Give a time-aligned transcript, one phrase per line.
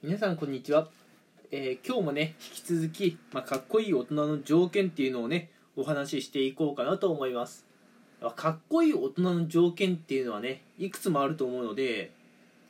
[0.00, 0.86] 皆さんこんにちは、
[1.50, 7.66] えー今日もね引き続き、まあ、かっこいい大人の条件っていうのをねお話ししていこうかなと思います。
[8.36, 12.12] かっこいい大人の条件っていうのはねいくつもあると思うので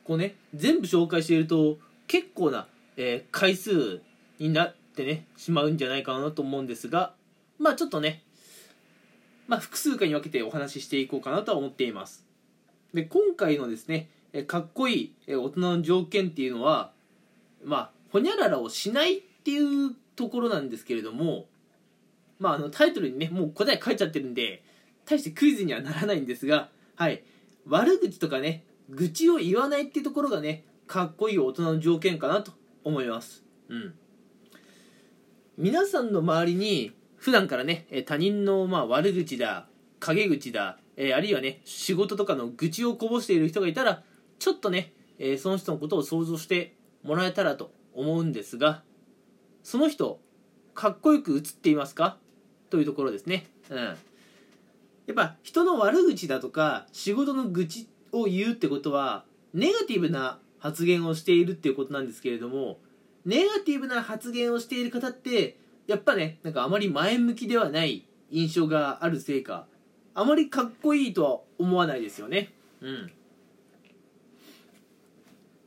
[0.05, 2.65] こうね全部紹介していると結構な、
[2.97, 4.01] えー回数
[4.39, 7.13] になってねしまうんじゃないかなと思うんですが
[7.59, 8.23] まあちょっとね
[9.47, 12.25] まあ複数回に分けてお話ししていこうかなとは思っています。
[12.91, 14.09] で今回のですね
[14.47, 16.89] かっこいい大人の条件っていうのは
[17.63, 21.45] まあほにゃららをしないっていうところなんですけれども
[22.39, 24.63] まああのタイトルにねもう答え書いちゃってるんで
[25.05, 27.23] 大してクイズにはならないんですがはい。
[27.67, 32.51] 悪口とかね愚痴を言わないっていうところがねかっこいい大人の条件かなと
[32.83, 33.43] 思います。
[33.69, 33.93] うん。
[35.57, 39.67] 皆さんの周りに普段からね他人のまあ悪口だ
[39.99, 44.03] 陰口だ、えーあるいはね仕事とかの愚痴をこぼしている人がいたら
[44.39, 48.83] ちょっとね、えーその人のことを想像してもらえたらと思うんですが
[49.63, 50.19] その人
[50.73, 52.17] かっこよく映っていますか？
[52.69, 53.47] というところですね。
[53.69, 53.77] うん。
[53.77, 53.95] や
[55.11, 62.79] っぱ人の悪口だとか仕事の愚痴を言うってことはネガティブな発言をしているっていうことなんですけれども
[63.25, 65.57] ネガティブな発言をしている方って
[65.87, 69.65] やっぱねなんかあまり前向きではない印象があるせいか
[70.13, 72.53] あまりかっこいいとは思わないですよね。
[72.81, 73.11] うん。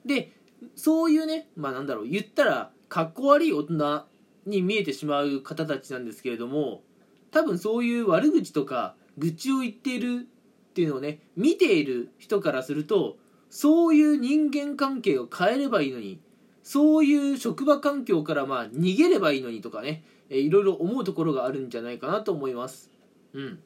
[0.06, 0.32] で
[0.76, 4.04] そういうねまあなんだろう言ったらかっこ悪い大人
[4.46, 6.82] に見えてしまう方たちなんですけれども
[7.30, 10.26] 多分そういう悪口とか愚痴を言っている
[10.70, 13.16] っていうのをね見ている人からすると
[13.50, 16.20] そういう人間関係を変えればいいのに
[16.62, 22.90] そういう職場環境からまあ逃げればいいのにとかねえーいろいろ思うところがあるんじゃないかなと思います。
[23.34, 23.58] うん。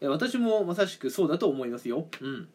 [0.00, 2.06] えー私もまさしくそうだと思いますよ。
[2.20, 2.48] うん。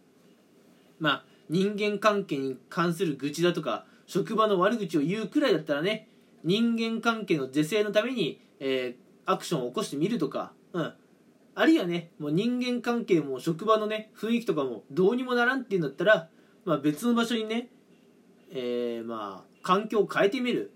[1.00, 6.08] まあ人間関係に関する愚痴だとか職場の悪口を言うくらいだったらね
[6.44, 10.94] 人間関係の是正のために、えーアクションを起こしてみるとか、うん、
[11.54, 16.30] あるいはねもう人間関係も職場のね雰囲気とかもどうにもならんっていうんだったら、
[16.66, 17.68] まあ、別の場所にね、
[18.52, 20.72] えーまあ環境を変えてみる、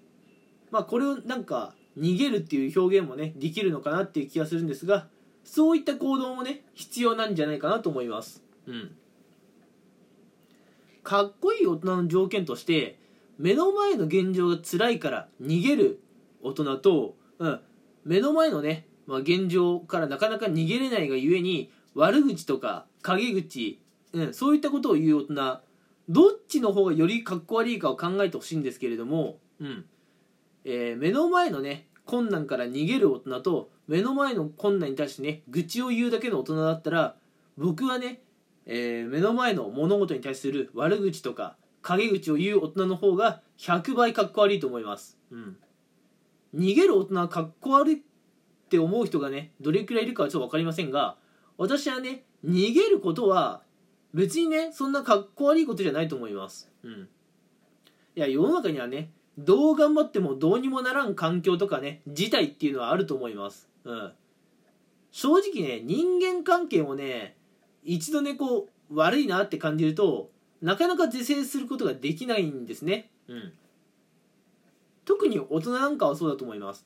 [0.70, 5.08] まあ、これをなんか逃げるっていう表現もねできるのかなっていう気がするんですが
[5.44, 8.44] そういった行動もね必要なんじゃないかなと思います。
[8.68, 8.92] うん。
[11.04, 12.98] かっこいい大人の条件として
[13.38, 16.00] 目の前の現状が辛いから逃げる
[16.42, 17.60] 大人と、うん、
[18.06, 23.82] 目の前のね、まあ、現状からなかなか逃げれないがゆえに悪口とか陰口、
[24.14, 25.60] うん、そういったことを言う大人
[26.10, 29.86] どっちの方がよりかっこ悪いかを考えてほしいんですけれども、うん
[30.66, 37.16] えー目の前のね困難から逃げる大人と目の前の困難に対してね愚痴を言うだけの大人だったら
[37.58, 38.22] 僕はね
[38.66, 45.58] えー目の前の物事に対する悪口とか陰口を言う大人の方が100倍かっこ悪いと思います、うん、
[46.56, 47.98] 逃げる大人はかっこ悪いっ
[48.70, 51.18] て思う人がねどれくらいいるかはちょっと分かりませんが
[51.58, 53.62] 私はね逃げることは
[54.14, 57.10] 別にねそんなかっこ悪いことじゃないと思います、うん、
[58.16, 64.14] いや世の中にはねどう頑張ってもどうにもならん環境とかね事態っていうのはあると思います、うん、
[65.12, 67.36] 正直ね人間関係もね
[67.86, 70.30] 一度ねこう悪いなって感じると
[70.62, 73.54] なかなか是正することができないんですね、うん、
[75.06, 76.86] 特に大人なんかはそうだと思います。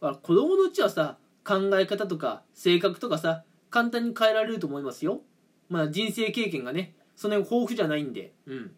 [0.00, 5.20] だから子供のうちはさ考え方とか性格とかさ簡単に変えられると思いますよ。
[5.68, 8.32] まあ人生経験がねそんなに豊富じゃないんで。
[8.46, 8.70] うん。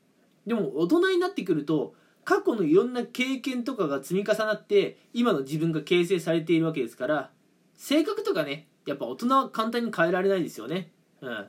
[0.46, 1.94] でも大人になってくると
[2.24, 7.30] 過去のいろんな経験とかが積み重なって今の自分が形成されているわけですから
[7.74, 10.90] 性格とかねやっぱ大人は簡単に変えられないですよね
[11.20, 11.46] うん。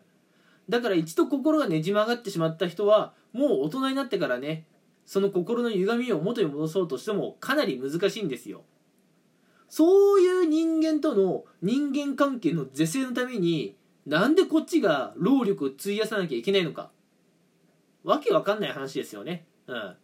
[0.70, 4.66] だから一度心がねじ曲がってしまった人はもう大人になってからね
[5.06, 8.64] その心の歪みを元に戻そうとしてもかなり難しいんですよ。
[9.68, 13.76] そういう人間との人間関係の是正のために
[14.06, 16.92] なんでこっちが労力を費やさなきゃいけないのか。
[18.04, 19.46] わけわかんない話ですよね。
[19.68, 19.96] うん。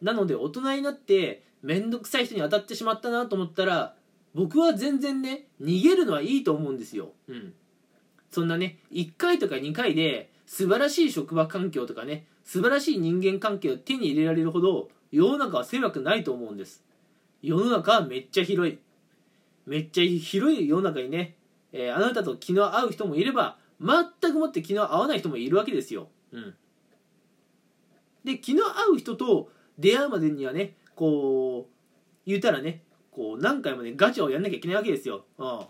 [0.00, 3.94] なので大人になって面倒くさい人に当たってしまったなと思ったら
[4.34, 7.12] 僕は全然ね逃げるのはいいと思うんですよ。
[7.28, 7.54] うん。
[8.32, 16.82] そんなね1回とか2回で素晴らしい職場環境とかね素晴らしい人間関係を手に入れられるほど世の中は狭くないと思うんです。
[17.42, 18.78] 世の中はめっちゃ広い。
[19.66, 21.36] めっちゃ広い世の中にね、
[21.72, 26.54] えーあなたと気の合う人もいれば全くもって気の合わない人もいるわけですよ、うん、
[28.24, 31.72] で気の合う人と出会うまでにはねこう
[32.26, 35.60] 言うたらねこう何回もねガチャをやんなきゃいけないわけですよ、うん、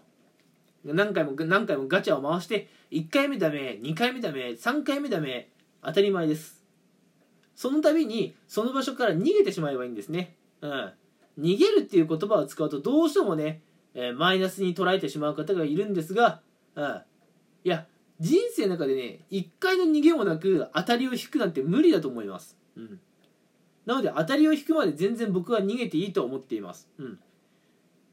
[0.85, 5.49] 何回も何回もガチャを回して1回目ダメ2回目ダメ3回目ダメ
[5.83, 6.63] 当たり前です。
[7.55, 10.93] その度にその場所から逃げてしまえばいいんですね、うん、
[11.39, 13.63] 逃げるっていう言葉を使うとどうしてもね、
[13.95, 16.41] えー、マイナスに捉えてしまう方がいるんですが、
[16.75, 17.03] うん、
[17.65, 17.87] いや
[18.21, 23.01] 人生の中でね一回の逃げもなく当たりを引くなんて無理だと思います、うん、
[23.87, 27.21] なので当たりを引くまで全然僕は逃げていいと思っています、うん、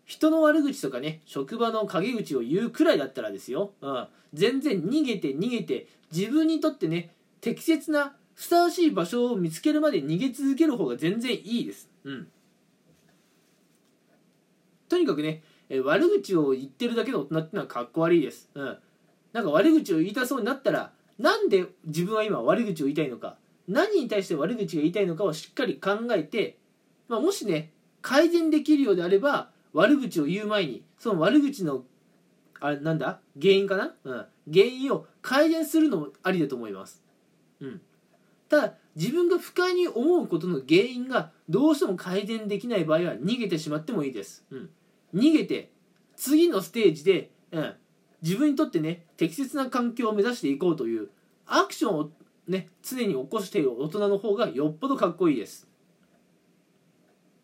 [0.10, 7.12] 人の悪口とかね職場の陰口を言うくらいだったらですよ、うん、全然逃げて逃げて自分にとってね
[7.42, 11.90] 適切なふさわしい場所を見つけるまで逃げ続ける方が全然いいです。
[12.06, 12.28] うん。
[14.88, 18.50] とにかくね、え悪口を言ってるだけの大人ってのはかっこ悪いです。
[18.56, 18.78] うん。
[19.34, 26.58] なんか悪口を言いたそうになったら、なんで自分は今悪口を言いたいのか、何に対して悪口が言いたいのかをしっかり考えて、
[27.10, 27.72] まあ、もしね、
[28.02, 31.84] 改善できるようであれば、悪口を言う前に、その悪口の、
[32.60, 33.20] あれなんだ？
[33.40, 33.94] 原因かな？
[34.04, 34.26] うん。
[34.52, 37.04] 原因を改善するのもありだと思います。
[37.62, 37.82] うん。
[38.50, 44.70] ただ自分が不快に思うことの原因がどうしても改善できない場合は逃げてしまってもいいです、うん、
[45.14, 45.72] 逃げて
[46.16, 47.76] 次のステージで、うん、
[48.24, 51.10] 自分にとってね適切な環境を目指していこうという
[51.46, 52.10] アクションを
[52.48, 55.68] ね常に起こしている大人の方がよっぽどかっこいいです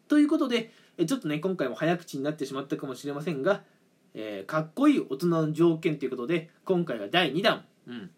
[0.08, 0.72] ということで
[1.04, 3.64] ちょっとね今回も早口になってしまったかもしれませんが、
[4.14, 8.12] えー、かっこいい大人の条件ということで今回は第2弾、うん、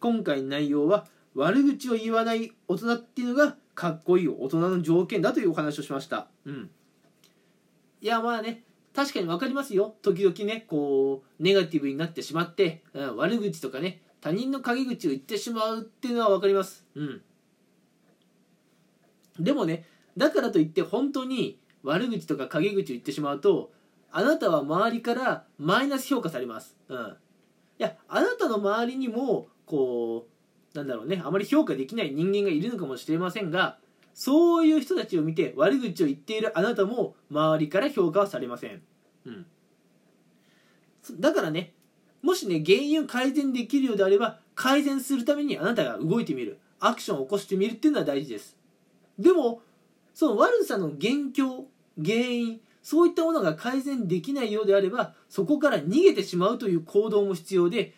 [0.00, 6.28] 今回の内容は悪口を言わない大人っていうのがかっこいい大人の条件だというお話をしました。
[6.44, 6.70] うん。
[8.00, 8.62] いやまあね
[8.94, 9.96] 確かに分かりますよ。
[10.02, 16.84] 時々ねこうネガティブになってしまって、うん、悪口とかね他人の陰口を言ってしまうっていうのは分かります。
[16.94, 17.22] うん。
[19.40, 19.84] でもね
[20.16, 23.70] だからといって本当に悪口とか陰口を言ってしまうと
[24.10, 26.76] あなたは周りからマイナス評価されます。
[26.88, 27.16] うん。
[27.78, 30.26] いやあなたの周りにもこ
[30.74, 33.78] うなんだろうねあまり評価できない人間がいるのかもしれませんが
[34.12, 38.82] そういう人たちを見て悪口を言っているあなたも周りから評価はされません、
[39.26, 39.46] うん、
[41.18, 41.74] だからね
[42.22, 46.58] もしね原因を改善できるようであれば改善するためにあなたが動いてみる。
[46.80, 48.56] アクションを起こしてみるっていうのは大事です。
[49.18, 49.62] でも
[50.12, 51.66] その悪さの元凶
[52.02, 57.94] 原因そういったものが改善できないようであればそこから逃げてしまうという行動も必要で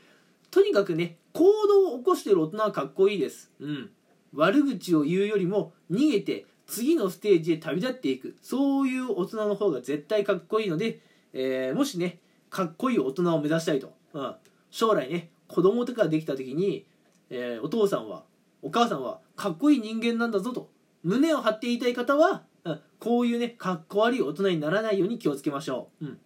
[0.50, 3.50] とにかくね行動を起こしてる大人はかっこいいです。
[3.60, 3.90] うん。
[4.32, 8.36] 悪口を言うよりも逃げて次のステージへ旅立っていく。
[8.40, 11.00] そういう大人の方が絶対かっこいいので、
[11.34, 12.18] えー、もしね、
[12.48, 13.92] かっこいい大人を目指したいと。
[14.14, 14.34] うん。
[14.70, 16.86] 将来ね、子供とかできた時に、
[17.28, 18.24] えー、お父さんは、
[18.62, 20.70] お母さんはかっこいい人間なんだぞと。
[21.04, 26.06] 胸を張って言いたい方は、うん、こういうね、かっこ悪い大人にならないように気をつけましょう。
[26.06, 26.18] うん。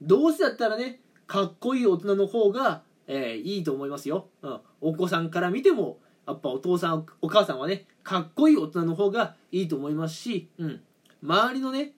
[0.00, 10.80] どうせだったらね、かっこいい大人の方がえー、いいと思いますよ、うん、お子さんから見てもやっぱお父さんお母さんはねかっこいい大人の方がいいと思いますし、うん、
[11.22, 11.92] 周りのね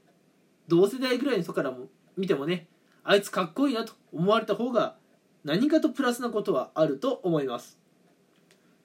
[0.68, 1.86] 同世代ぐらいの人からも
[2.16, 2.66] 見てもね
[3.04, 4.96] あいつかっこいいなと思われた方が
[5.44, 7.77] 何かとプラスなことはあると思います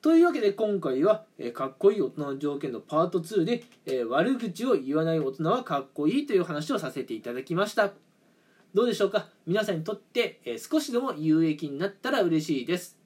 [0.04, 7.94] というわけで今回は、えー、かっこいい大人の条件のパート2で、えー、悪口を言わない大人はかっこいいという話をさせていただきました
[8.74, 9.28] どうでしょうか？
[9.46, 12.98] 皆さんにとって、え少しでも有益になったら嬉しいです。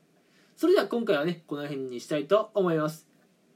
[0.56, 3.06] それでは今回はね、この辺にしたいと思います。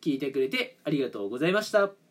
[0.01, 2.10] 聞いてくれてありがとうございました。